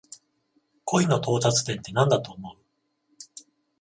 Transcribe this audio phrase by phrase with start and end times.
[0.85, 2.57] 恋の到達点ってなんだと思う？